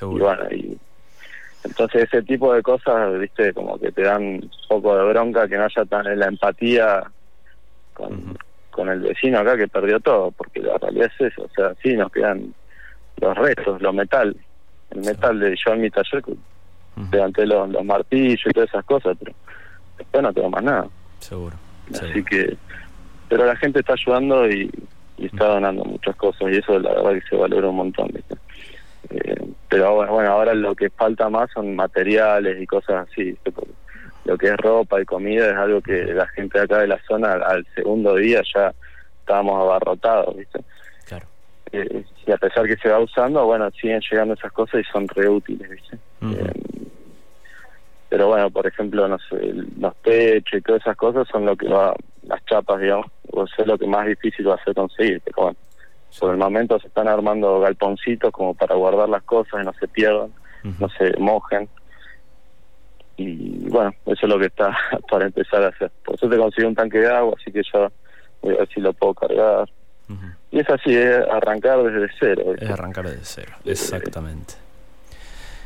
Y 0.00 0.04
bueno, 0.04 0.44
y 0.50 0.78
entonces 1.64 2.04
ese 2.04 2.22
tipo 2.22 2.54
de 2.54 2.62
cosas, 2.62 3.18
viste, 3.18 3.52
como 3.52 3.78
que 3.78 3.92
te 3.92 4.02
dan 4.02 4.22
un 4.22 4.50
poco 4.68 4.96
de 4.96 5.04
bronca 5.04 5.46
que 5.46 5.58
no 5.58 5.64
haya 5.64 5.84
tan 5.84 6.18
la 6.18 6.26
empatía 6.26 7.02
con, 7.92 8.36
con 8.70 8.88
el 8.88 9.00
vecino 9.00 9.40
acá 9.40 9.56
que 9.56 9.68
perdió 9.68 10.00
todo, 10.00 10.30
porque 10.30 10.60
la 10.60 10.78
realidad 10.78 11.10
es 11.18 11.32
eso, 11.32 11.42
o 11.42 11.50
sea, 11.54 11.74
sí 11.82 11.94
nos 11.96 12.10
quedan 12.10 12.54
los 13.20 13.36
restos, 13.36 13.82
los 13.82 13.94
metal, 13.94 14.34
el 14.90 15.00
metal 15.00 15.38
de 15.38 15.54
yo 15.56 15.74
en 15.74 15.80
mi 15.82 15.90
taller, 15.90 16.22
levanté 17.12 17.46
los, 17.46 17.68
los 17.68 17.84
martillos 17.84 18.40
y 18.46 18.50
todas 18.50 18.70
esas 18.70 18.84
cosas, 18.84 19.16
pero 19.18 19.34
después 19.98 20.22
no 20.22 20.32
tengo 20.32 20.50
más 20.50 20.62
nada. 20.62 20.88
Seguro. 21.20 21.56
Así 21.94 22.22
que, 22.24 22.56
pero 23.28 23.46
la 23.46 23.56
gente 23.56 23.80
está 23.80 23.94
ayudando 23.94 24.48
y, 24.48 24.70
y 25.18 25.26
está 25.26 25.46
donando 25.46 25.84
muchas 25.84 26.16
cosas 26.16 26.50
y 26.50 26.56
eso 26.56 26.78
la 26.78 26.90
verdad 26.94 27.12
que 27.14 27.28
se 27.28 27.36
valora 27.36 27.68
un 27.68 27.76
montón, 27.76 28.10
¿viste? 28.12 28.36
Eh, 29.10 29.46
pero 29.68 29.94
bueno, 29.94 30.32
ahora 30.32 30.54
lo 30.54 30.74
que 30.74 30.90
falta 30.90 31.28
más 31.28 31.50
son 31.52 31.74
materiales 31.76 32.60
y 32.60 32.66
cosas 32.66 33.08
así. 33.08 33.36
Lo 34.24 34.36
que 34.36 34.48
es 34.48 34.56
ropa 34.56 35.00
y 35.00 35.04
comida 35.04 35.50
es 35.50 35.56
algo 35.56 35.80
que 35.80 36.04
la 36.06 36.26
gente 36.28 36.58
de 36.58 36.64
acá 36.64 36.78
de 36.78 36.86
la 36.86 37.00
zona 37.06 37.32
al 37.32 37.66
segundo 37.74 38.14
día 38.16 38.42
ya 38.54 38.72
estábamos 39.20 39.60
abarrotados, 39.60 40.36
¿viste? 40.36 40.60
Claro. 41.06 41.26
Eh, 41.72 42.04
y 42.26 42.32
a 42.32 42.36
pesar 42.36 42.66
que 42.66 42.76
se 42.76 42.88
va 42.88 42.98
usando, 42.98 43.44
bueno, 43.46 43.70
siguen 43.72 44.00
llegando 44.10 44.34
esas 44.34 44.52
cosas 44.52 44.80
y 44.80 44.92
son 44.92 45.08
reútiles, 45.08 45.70
¿viste? 45.70 45.98
Eh, 46.22 46.52
pero 48.10 48.26
bueno, 48.26 48.50
por 48.50 48.66
ejemplo, 48.66 49.08
no 49.08 49.18
sé, 49.18 49.54
los 49.78 49.96
techos 50.02 50.58
y 50.58 50.62
todas 50.62 50.82
esas 50.82 50.96
cosas 50.96 51.26
son 51.28 51.46
lo 51.46 51.56
que 51.56 51.68
va, 51.68 51.94
las 52.26 52.44
chapas, 52.44 52.78
digamos, 52.80 53.06
o 53.32 53.44
es 53.44 53.66
lo 53.66 53.78
que 53.78 53.86
más 53.86 54.06
difícil 54.06 54.46
va 54.48 54.56
a 54.56 54.64
ser 54.64 54.74
conseguir, 54.74 55.22
pero 55.24 55.44
bueno 55.44 55.56
por 56.18 56.32
el 56.32 56.38
momento 56.38 56.78
se 56.80 56.88
están 56.88 57.08
armando 57.08 57.60
galponcitos 57.60 58.32
como 58.32 58.54
para 58.54 58.74
guardar 58.74 59.08
las 59.08 59.22
cosas 59.22 59.62
y 59.62 59.64
no 59.64 59.72
se 59.74 59.86
pierdan, 59.86 60.32
no 60.78 60.88
se 60.90 61.16
mojen. 61.18 61.68
Y 63.16 63.68
bueno, 63.68 63.92
eso 64.06 64.26
es 64.26 64.28
lo 64.28 64.38
que 64.38 64.46
está 64.46 64.76
para 65.10 65.26
empezar 65.26 65.62
a 65.62 65.68
hacer. 65.68 65.90
Por 66.04 66.14
eso 66.14 66.28
te 66.28 66.36
conseguí 66.36 66.66
un 66.66 66.74
tanque 66.74 66.98
de 66.98 67.08
agua, 67.08 67.34
así 67.38 67.52
que 67.52 67.62
ya 67.72 67.90
voy 68.42 68.54
a 68.54 68.58
ver 68.58 68.68
si 68.68 68.80
lo 68.80 68.92
puedo 68.92 69.14
cargar. 69.14 69.68
Y 70.50 70.58
es 70.58 70.68
así, 70.68 70.92
es 70.92 71.20
arrancar 71.30 71.84
desde 71.84 72.12
cero. 72.18 72.42
Es 72.58 72.68
arrancar 72.68 73.04
desde 73.04 73.24
cero, 73.24 73.52
exactamente. 73.64 74.54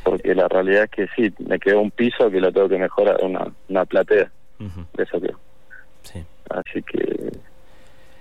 Porque 0.05 0.33
la 0.33 0.47
realidad 0.47 0.83
es 0.83 0.91
que 0.91 1.07
sí, 1.15 1.33
me 1.45 1.59
quedó 1.59 1.81
un 1.81 1.91
piso 1.91 2.31
que 2.31 2.39
lo 2.39 2.53
tengo 2.53 2.69
que 2.69 2.77
mejorar, 2.77 3.17
una, 3.21 3.45
una 3.67 3.83
platea. 3.83 4.31
Eso 4.97 5.19
creo. 5.19 5.37
Sí. 6.03 6.23
Así 6.49 6.81
que 6.83 7.31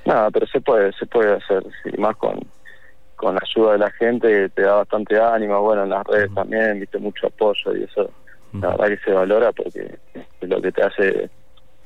Nada, 0.05 0.31
pero 0.31 0.47
se 0.47 0.61
puede, 0.61 0.93
se 0.93 1.07
puede 1.07 1.35
hacer, 1.35 1.63
sí, 1.83 1.91
más 1.99 2.15
con, 2.17 2.39
con 3.17 3.35
la 3.35 3.41
ayuda 3.43 3.73
de 3.73 3.79
la 3.79 3.91
gente, 3.93 4.49
te 4.51 4.63
da 4.63 4.75
bastante 4.75 5.19
ánimo, 5.19 5.63
bueno, 5.63 5.85
en 5.85 5.91
las 5.91 6.07
redes 6.07 6.33
también, 6.35 6.81
viste, 6.81 6.99
mucho 6.99 7.29
apoyo 7.29 7.75
y 7.75 7.85
eso, 7.85 8.11
la 8.53 8.69
verdad 8.71 8.89
que 8.89 8.99
se 8.99 9.13
valora 9.13 9.51
porque 9.53 9.99
es 10.15 10.49
lo 10.49 10.61
que 10.61 10.73
te 10.73 10.83
hace 10.83 11.31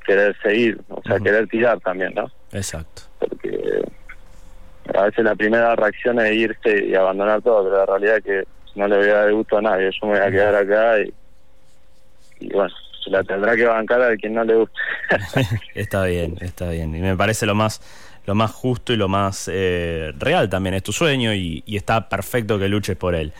querer 0.04 0.36
seguir, 0.42 0.80
o 0.88 1.00
sea, 1.02 1.20
querer 1.20 1.46
tirar 1.48 1.78
también, 1.80 2.12
¿no? 2.14 2.30
Exacto. 2.52 3.02
Porque 3.20 3.82
a 4.94 5.02
veces 5.02 5.24
la 5.24 5.36
primera 5.36 5.76
reacción 5.76 6.18
es 6.20 6.32
irse 6.32 6.86
y 6.86 6.94
abandonar 6.94 7.40
todo, 7.42 7.64
pero 7.64 7.76
la 7.76 7.86
realidad 7.86 8.16
es 8.16 8.24
que 8.24 8.44
no 8.78 8.88
le 8.88 8.96
voy 8.96 9.08
a 9.08 9.14
dar 9.14 9.32
gusto 9.32 9.58
a 9.58 9.62
nadie, 9.62 9.90
yo 9.90 10.06
me 10.06 10.18
voy 10.18 10.26
a 10.26 10.30
quedar 10.30 10.54
acá 10.54 11.00
y, 11.00 11.12
y 12.40 12.48
bueno, 12.52 12.74
se 13.02 13.10
la 13.10 13.24
tendrá 13.24 13.56
que 13.56 13.64
bancar 13.64 14.00
a 14.02 14.16
quien 14.16 14.34
no 14.34 14.44
le 14.44 14.54
guste. 14.54 14.78
está 15.74 16.04
bien, 16.04 16.36
está 16.40 16.70
bien. 16.70 16.94
Y 16.94 17.00
me 17.00 17.16
parece 17.16 17.46
lo 17.46 17.54
más 17.54 17.80
lo 18.28 18.34
más 18.34 18.52
justo 18.52 18.92
y 18.92 18.96
lo 18.96 19.08
más 19.08 19.50
eh, 19.50 20.12
real 20.18 20.50
también. 20.50 20.74
Es 20.74 20.82
tu 20.82 20.92
sueño 20.92 21.32
y, 21.32 21.64
está 21.66 22.10
perfecto 22.10 22.58
que 22.58 22.68
luches 22.68 22.94
por 22.94 23.14
él. 23.14 23.32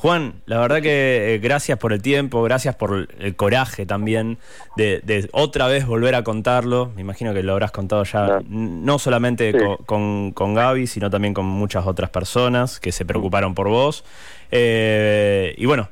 Juan, 0.00 0.40
la 0.46 0.58
verdad 0.60 0.80
que 0.80 1.34
eh, 1.34 1.38
gracias 1.40 1.76
por 1.76 1.92
el 1.92 2.00
tiempo, 2.00 2.42
gracias 2.42 2.74
por 2.74 3.06
el 3.18 3.36
coraje 3.36 3.84
también 3.84 4.38
de, 4.74 5.28
otra 5.32 5.66
vez 5.66 5.84
volver 5.84 6.14
a 6.14 6.24
contarlo. 6.24 6.90
Me 6.94 7.02
imagino 7.02 7.34
que 7.34 7.42
lo 7.42 7.52
habrás 7.52 7.70
contado 7.70 8.04
ya, 8.04 8.40
no, 8.48 8.98
solamente 8.98 9.52
con, 9.84 10.32
con, 10.32 10.54
Gaby, 10.54 10.86
sino 10.86 11.10
también 11.10 11.34
con 11.34 11.44
muchas 11.44 11.86
otras 11.86 12.08
personas 12.08 12.80
que 12.80 12.92
se 12.92 13.04
preocuparon 13.04 13.54
por 13.54 13.68
vos. 13.68 14.02
Eh, 14.50 15.54
y 15.58 15.66
bueno, 15.66 15.90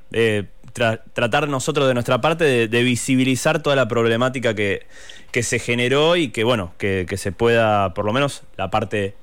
tratar 1.13 1.47
nosotros 1.47 1.87
de 1.87 1.93
nuestra 1.93 2.19
parte 2.23 2.67
de, 2.67 2.83
visibilizar 2.83 3.63
toda 3.63 3.77
la 3.77 3.89
problemática 3.89 4.55
que, 4.55 4.87
que, 5.33 5.43
se 5.43 5.59
generó 5.59 6.17
y 6.17 6.31
que, 6.31 6.45
bueno, 6.45 6.73
que, 6.79 7.07
se 7.19 7.31
pueda, 7.31 7.93
por 7.93 8.07
lo 8.07 8.15
menos 8.15 8.43
la 8.57 8.71
parte 8.71 9.15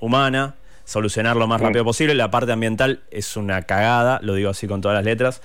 humana, 0.00 0.56
solucionar 0.84 1.36
lo 1.36 1.46
más 1.46 1.60
rápido 1.60 1.84
posible. 1.84 2.14
La 2.14 2.30
parte 2.30 2.52
ambiental 2.52 3.00
es 3.10 3.36
una 3.36 3.62
cagada, 3.62 4.20
lo 4.22 4.34
digo 4.34 4.50
así 4.50 4.66
con 4.66 4.80
todas 4.80 4.96
las 4.96 5.04
letras. 5.04 5.42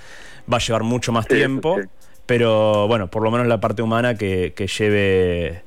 Va 0.51 0.57
a 0.57 0.59
llevar 0.59 0.83
mucho 0.83 1.11
más 1.11 1.27
tiempo, 1.27 1.77
pero 2.25 2.87
bueno, 2.87 3.07
por 3.09 3.23
lo 3.23 3.31
menos 3.31 3.47
la 3.47 3.59
parte 3.59 3.81
humana 3.81 4.15
que, 4.15 4.53
que 4.55 4.67
lleve 4.67 5.63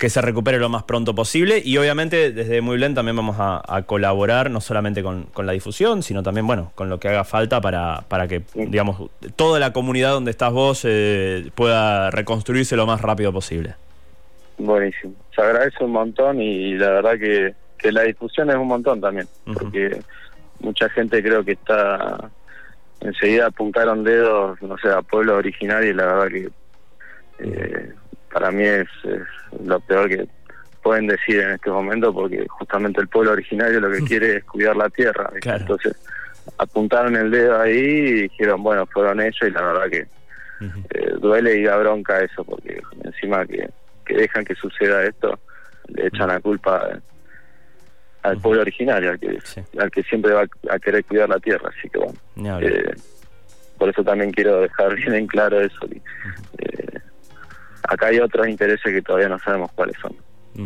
que 0.00 0.08
se 0.08 0.22
recupere 0.22 0.58
lo 0.58 0.70
más 0.70 0.84
pronto 0.84 1.14
posible 1.14 1.60
y 1.62 1.76
obviamente 1.76 2.32
desde 2.32 2.62
Muy 2.62 2.78
Blend 2.78 2.94
también 2.94 3.14
vamos 3.14 3.36
a, 3.38 3.82
colaborar 3.82 4.50
no 4.50 4.62
solamente 4.62 5.02
con, 5.02 5.26
la 5.36 5.52
difusión, 5.52 6.02
sino 6.02 6.22
también, 6.22 6.46
bueno, 6.46 6.72
con 6.74 6.88
lo 6.88 6.98
que 6.98 7.08
haga 7.08 7.22
falta 7.22 7.60
para, 7.60 8.04
para 8.08 8.26
que, 8.26 8.42
digamos, 8.54 9.10
toda 9.36 9.60
la 9.60 9.74
comunidad 9.74 10.12
donde 10.12 10.30
estás 10.30 10.54
vos 10.54 10.86
eh, 10.88 11.50
pueda 11.54 12.10
reconstruirse 12.10 12.76
lo 12.76 12.86
más 12.86 13.02
rápido 13.02 13.30
posible. 13.30 13.74
Buenísimo, 14.56 15.12
se 15.34 15.42
agradece 15.42 15.84
un 15.84 15.92
montón 15.92 16.40
y 16.40 16.76
la 16.76 16.88
verdad 16.92 17.18
que, 17.18 17.54
que 17.80 17.92
la 17.92 18.02
difusión 18.02 18.50
es 18.50 18.56
un 18.56 18.68
montón 18.68 19.00
también, 19.00 19.26
porque 19.52 20.00
mucha 20.60 20.88
gente 20.90 21.22
creo 21.22 21.44
que 21.44 21.52
está 21.52 22.30
enseguida 23.00 23.46
apuntaron 23.46 24.04
dedos, 24.04 24.60
no 24.62 24.76
sé, 24.78 24.90
a 24.90 25.02
pueblos 25.02 25.38
originarios 25.38 25.94
y 25.94 25.96
la 25.96 26.04
verdad 26.04 26.28
que 26.28 26.50
eh, 27.38 27.92
para 28.32 28.50
mí 28.50 28.64
es, 28.64 28.88
lo 29.64 29.80
peor 29.80 30.08
que 30.08 30.28
pueden 30.82 31.06
decir 31.06 31.40
en 31.40 31.50
este 31.52 31.70
momento 31.70 32.12
porque 32.12 32.46
justamente 32.48 33.00
el 33.00 33.08
pueblo 33.08 33.32
originario 33.32 33.80
lo 33.80 33.90
que 33.90 34.04
quiere 34.04 34.36
es 34.36 34.44
cuidar 34.44 34.76
la 34.76 34.88
tierra. 34.90 35.30
Entonces 35.42 35.96
apuntaron 36.58 37.16
el 37.16 37.30
dedo 37.30 37.60
ahí 37.60 37.78
y 37.78 38.12
dijeron, 38.22 38.62
bueno, 38.62 38.86
fueron 38.86 39.20
ellos 39.20 39.42
y 39.42 39.50
la 39.50 39.62
verdad 39.62 39.90
que 39.90 40.06
eh, 40.90 41.14
duele 41.18 41.56
y 41.56 41.64
da 41.64 41.76
bronca 41.76 42.20
eso 42.20 42.44
porque 42.44 42.82
encima 43.04 43.46
que, 43.46 43.68
que 44.04 44.14
dejan 44.14 44.44
que 44.44 44.54
suceda 44.54 45.04
esto, 45.04 45.38
le 45.88 46.06
echan 46.06 46.28
la 46.28 46.40
culpa 46.40 47.00
al 48.22 48.38
pueblo 48.38 48.62
originario, 48.62 49.10
al 49.10 49.18
que, 49.18 49.38
al 49.78 49.90
que 49.90 50.02
siempre 50.02 50.32
va 50.32 50.46
a 50.70 50.78
querer 50.78 51.04
cuidar 51.04 51.28
la 51.28 51.38
tierra. 51.38 51.70
Así 51.76 51.88
que 51.88 51.98
bueno, 51.98 52.60
eh, 52.60 52.94
por 53.78 53.88
eso 53.88 54.04
también 54.04 54.30
quiero 54.32 54.60
dejar 54.60 54.94
bien 54.96 55.14
en 55.14 55.26
claro 55.26 55.60
eso. 55.60 55.86
Eh, 56.58 57.00
Acá 57.90 58.06
hay 58.06 58.20
otros 58.20 58.46
intereses 58.46 58.92
que 58.92 59.02
todavía 59.02 59.28
no 59.28 59.38
sabemos 59.38 59.72
cuáles 59.72 59.96
son, 60.00 60.14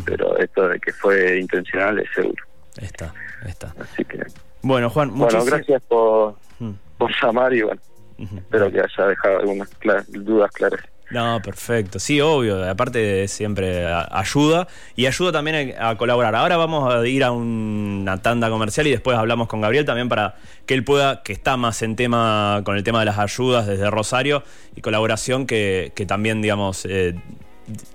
pero 0.05 0.37
esto 0.37 0.67
de 0.67 0.79
que 0.79 0.91
fue 0.93 1.39
intencional 1.39 1.97
es 1.97 2.09
seguro. 2.13 2.43
Está, 2.77 3.13
está. 3.47 3.73
Así 3.79 4.03
que. 4.05 4.19
Bueno, 4.61 4.89
Juan, 4.89 5.17
Bueno, 5.17 5.43
gracias 5.43 5.81
por, 5.83 6.35
mm. 6.59 6.71
por 6.97 7.11
llamar 7.19 7.53
y 7.53 7.61
bueno, 7.63 7.81
espero 8.19 8.71
que 8.71 8.79
haya 8.79 9.07
dejado 9.07 9.39
algunas 9.39 9.69
dudas 10.09 10.51
claras. 10.51 10.81
No, 11.11 11.39
perfecto. 11.41 11.99
Sí, 11.99 12.19
obvio. 12.19 12.67
Aparte 12.67 13.27
siempre 13.27 13.85
ayuda 13.85 14.67
y 14.95 15.05
ayuda 15.05 15.31
también 15.31 15.75
a, 15.79 15.95
colaborar. 15.97 16.35
Ahora 16.35 16.57
vamos 16.57 16.93
a 16.93 17.05
ir 17.07 17.23
a 17.23 17.31
una 17.31 18.21
tanda 18.21 18.49
comercial 18.49 18.87
y 18.87 18.91
después 18.91 19.17
hablamos 19.17 19.47
con 19.47 19.61
Gabriel 19.61 19.85
también 19.85 20.09
para 20.09 20.35
que 20.65 20.73
él 20.73 20.83
pueda, 20.83 21.21
que 21.21 21.33
está 21.33 21.57
más 21.57 21.81
en 21.83 21.95
tema 21.95 22.61
con 22.65 22.75
el 22.75 22.83
tema 22.83 22.99
de 22.99 23.05
las 23.05 23.19
ayudas 23.19 23.67
desde 23.67 23.89
Rosario 23.89 24.43
y 24.75 24.81
colaboración, 24.81 25.45
que, 25.45 25.91
también, 26.07 26.41
digamos, 26.41 26.85
eh, 26.89 27.15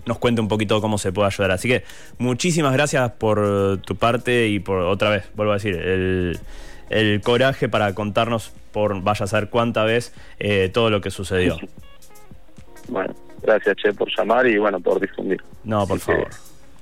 nos 0.06 0.18
cuente 0.18 0.40
un 0.40 0.48
poquito 0.48 0.80
cómo 0.80 0.96
se 0.96 1.12
puede 1.12 1.26
ayudar. 1.26 1.50
Así 1.50 1.68
que 1.68 1.82
muchísimas 2.18 2.72
gracias 2.72 3.10
por 3.12 3.80
tu 3.84 3.96
parte 3.96 4.48
y 4.48 4.60
por 4.60 4.82
otra 4.82 5.10
vez, 5.10 5.24
vuelvo 5.34 5.52
a 5.52 5.56
decir, 5.56 5.76
el, 5.76 7.20
coraje 7.22 7.68
para 7.68 7.92
contarnos 7.94 8.52
por 8.72 9.02
vaya 9.02 9.24
a 9.24 9.28
saber 9.28 9.48
cuánta 9.48 9.82
vez 9.84 10.12
eh, 10.38 10.70
todo 10.72 10.90
lo 10.90 11.00
que 11.00 11.10
sucedió. 11.10 11.58
Bueno, 12.90 13.14
gracias, 13.40 13.76
Che, 13.76 13.92
por 13.92 14.08
llamar 14.14 14.46
y 14.46 14.58
bueno, 14.58 14.80
por 14.80 15.00
difundir. 15.00 15.40
No, 15.64 15.86
por 15.86 16.00
favor. 16.00 16.28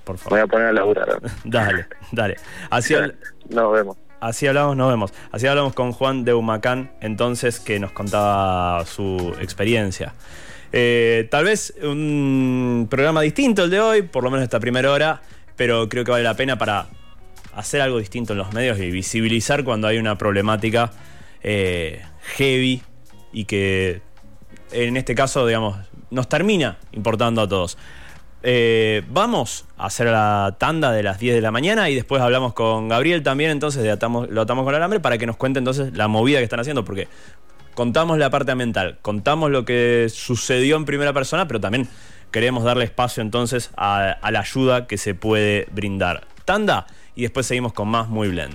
Por 0.05 0.17
favor. 0.17 0.33
Me 0.33 0.41
voy 0.41 0.47
a 0.47 0.51
poner 0.51 0.67
a 0.69 0.73
laburar. 0.73 1.21
dale, 1.45 1.87
dale. 2.11 2.37
Así 2.71 2.95
nos 3.51 3.73
vemos. 3.73 3.97
Así 4.21 4.47
hablamos, 4.47 4.77
nos 4.77 4.89
vemos. 4.89 5.13
Así 5.31 5.47
hablamos 5.47 5.75
con 5.75 5.93
Juan 5.93 6.25
de 6.25 6.35
Humacán, 6.35 6.91
entonces, 7.01 7.61
que 7.61 7.79
nos 7.79 7.93
contaba 7.93 8.85
su 8.87 9.37
experiencia. 9.41 10.15
Eh, 10.73 11.29
tal 11.31 11.45
vez 11.45 11.75
un 11.83 12.89
programa 12.91 13.21
distinto 13.21 13.65
el 13.65 13.71
de 13.71 13.81
hoy, 13.81 14.03
por 14.03 14.25
lo 14.25 14.31
menos 14.31 14.45
esta 14.45 14.61
primera 14.61 14.91
hora, 14.91 15.21
pero 15.57 15.89
creo 15.89 16.05
que 16.05 16.11
vale 16.11 16.25
la 16.25 16.35
pena 16.35 16.59
para 16.59 16.87
hacer 17.55 17.81
algo 17.81 17.99
distinto 17.99 18.33
en 18.33 18.39
los 18.39 18.53
medios 18.53 18.79
y 18.79 18.91
visibilizar 18.91 19.63
cuando 19.63 19.87
hay 19.87 19.99
una 19.99 20.19
problemática 20.19 20.91
eh, 21.43 22.03
heavy 22.37 22.83
y 23.33 23.45
que 23.45 24.03
en 24.73 24.97
este 24.97 25.15
caso, 25.15 25.47
digamos, 25.47 25.79
nos 26.11 26.29
termina 26.29 26.79
importando 26.93 27.43
a 27.43 27.49
todos. 27.49 27.79
Eh, 28.43 29.03
vamos 29.11 29.65
a 29.77 29.87
hacer 29.87 30.07
la 30.07 30.57
tanda 30.59 30.93
de 30.93 31.03
las 31.03 31.19
10 31.19 31.35
de 31.35 31.41
la 31.41 31.51
mañana 31.51 31.91
y 31.91 31.97
después 31.97 32.23
hablamos 32.23 32.55
con 32.55 32.89
Gabriel 32.89 33.23
también, 33.23 33.51
entonces 33.51 33.85
lo 33.85 34.41
atamos 34.41 34.65
con 34.65 34.75
alambre 34.75 35.01
para 35.01 35.19
que 35.19 35.27
nos 35.27 35.37
cuente 35.37 35.59
entonces 35.59 35.97
la 35.97 36.07
movida 36.07 36.39
que 36.39 36.45
están 36.45 36.61
haciendo, 36.61 36.85
porque 36.85 37.09
contamos 37.75 38.19
la 38.19 38.31
parte 38.31 38.55
mental, 38.55 38.99
contamos 39.03 39.51
lo 39.51 39.65
que 39.65 40.07
sucedió 40.13 40.77
en 40.77 40.85
primera 40.85 41.13
persona, 41.13 41.49
pero 41.49 41.61
también 41.61 41.89
queremos 42.31 42.63
darle 42.63 42.85
espacio 42.85 43.23
entonces 43.23 43.71
a, 43.77 44.11
a 44.11 44.31
la 44.31 44.41
ayuda 44.41 44.87
que 44.87 44.99
se 44.99 45.15
puede 45.15 45.67
brindar. 45.73 46.27
Tanda 46.45 46.87
y 47.17 47.23
después 47.23 47.47
seguimos 47.47 47.73
con 47.73 47.89
más 47.89 48.09
Muy 48.09 48.29
Blend. 48.29 48.55